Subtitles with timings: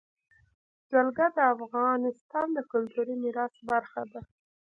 [0.91, 4.21] جلګه د افغانستان د کلتوري میراث برخه ده.